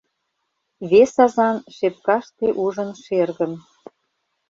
[0.89, 3.53] Вес азан шепкаште ужын шергым